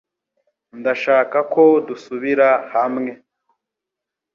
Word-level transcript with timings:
Ndashaka 0.79 1.37
ko 1.53 1.63
dusubira 1.87 2.47
hamwe 2.73 3.11